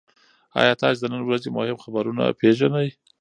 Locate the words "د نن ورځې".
1.01-1.49